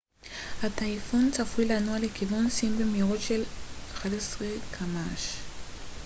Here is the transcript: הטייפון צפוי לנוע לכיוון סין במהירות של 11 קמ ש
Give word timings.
הטייפון 0.63 1.31
צפוי 1.33 1.65
לנוע 1.65 1.99
לכיוון 1.99 2.49
סין 2.49 2.77
במהירות 2.77 3.19
של 3.21 3.43
11 3.93 4.47
קמ 4.73 4.95
ש 5.17 5.37